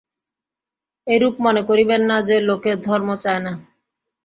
[1.07, 3.53] এইরূপ মনে করিবেন না যে, লোকে ধর্ম চায় না।